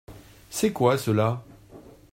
C’est 0.49 0.73
quoi 0.73 0.97
ceux-là? 0.97 1.43